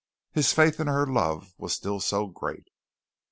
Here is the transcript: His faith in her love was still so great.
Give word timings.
His 0.31 0.51
faith 0.51 0.79
in 0.79 0.87
her 0.87 1.05
love 1.05 1.53
was 1.59 1.73
still 1.73 1.99
so 1.99 2.25
great. 2.25 2.69